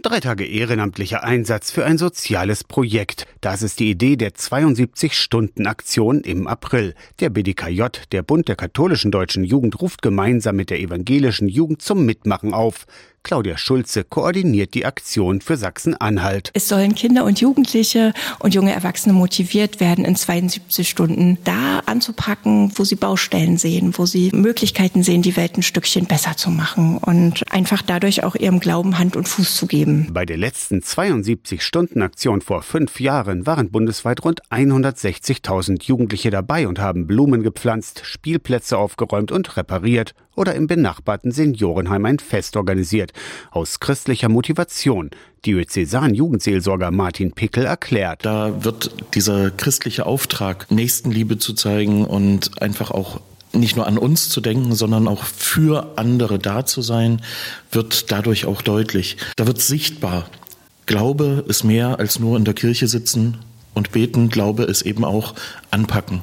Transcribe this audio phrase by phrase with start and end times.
[0.00, 3.26] Drei Tage ehrenamtlicher Einsatz für ein soziales Projekt.
[3.40, 6.94] Das ist die Idee der 72-Stunden-Aktion im April.
[7.18, 7.82] Der BDKJ,
[8.12, 12.86] der Bund der katholischen deutschen Jugend, ruft gemeinsam mit der evangelischen Jugend zum Mitmachen auf.
[13.22, 16.50] Claudia Schulze koordiniert die Aktion für Sachsen-Anhalt.
[16.54, 22.72] Es sollen Kinder und Jugendliche und junge Erwachsene motiviert werden, in 72 Stunden da anzupacken,
[22.74, 26.98] wo sie Baustellen sehen, wo sie Möglichkeiten sehen, die Welt ein Stückchen besser zu machen
[26.98, 30.08] und einfach dadurch auch ihrem Glauben Hand und Fuß zu geben.
[30.12, 37.06] Bei der letzten 72-Stunden-Aktion vor fünf Jahren waren bundesweit rund 160.000 Jugendliche dabei und haben
[37.06, 43.12] Blumen gepflanzt, Spielplätze aufgeräumt und repariert oder im benachbarten Seniorenheim ein Fest organisiert.
[43.50, 45.10] Aus christlicher Motivation.
[45.46, 48.24] Diözesan-Jugendseelsorger Martin Pickel erklärt.
[48.24, 53.20] Da wird dieser christliche Auftrag, Nächstenliebe zu zeigen und einfach auch
[53.52, 57.22] nicht nur an uns zu denken, sondern auch für andere da zu sein,
[57.72, 59.16] wird dadurch auch deutlich.
[59.36, 60.28] Da wird sichtbar.
[60.86, 63.38] Glaube ist mehr als nur in der Kirche sitzen
[63.74, 64.28] und beten.
[64.28, 65.34] Glaube ist eben auch
[65.70, 66.22] anpacken.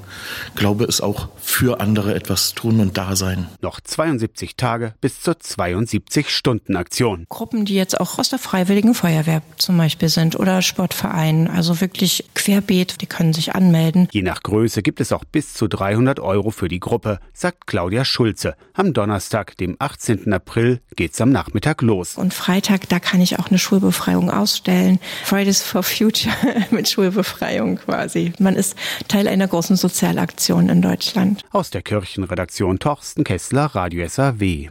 [0.56, 3.48] Glaube ist auch für andere etwas tun und da sein.
[3.62, 7.26] Noch 72 Tage bis zur 72-Stunden-Aktion.
[7.30, 12.26] Gruppen, die jetzt auch aus der Freiwilligen Feuerwehr zum Beispiel sind oder Sportvereinen, also wirklich
[12.34, 14.08] querbeet, die können sich anmelden.
[14.12, 18.06] Je nach Größe gibt es auch bis zu 300 Euro für die Gruppe, sagt Claudia
[18.06, 18.56] Schulze.
[18.74, 20.34] Am Donnerstag, dem 18.
[20.34, 22.16] April, geht's am Nachmittag los.
[22.16, 25.00] Und Freitag, da kann ich auch eine Schulbefreiung ausstellen.
[25.24, 26.36] Fridays for Future
[26.72, 27.34] mit Schulbefreiung
[27.78, 28.33] quasi.
[28.39, 28.75] Man ist
[29.08, 31.44] Teil einer großen Sozialaktion in Deutschland.
[31.52, 34.64] Aus der Kirchenredaktion Torsten Kessler, Radio SAW.